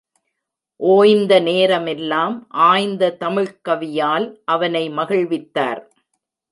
[0.79, 2.35] ஓய்ந்த நேரமெல்லாம்
[2.49, 5.81] ஆய்ந்த தமிழ்க்கவியால் அவனை மகிழ்வித்தார்.